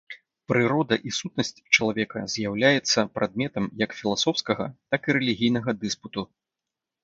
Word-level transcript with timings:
Прырода 0.51 0.95
і 1.09 1.11
сутнасць 1.17 1.53
чалавека 1.75 2.23
з'яўляецца 2.37 2.99
прадметам 3.19 3.63
як 3.85 3.91
філасофскага, 4.01 4.65
так 4.93 5.01
і 5.07 5.11
рэлігійнага 5.21 5.81
дыспуту. 5.83 6.21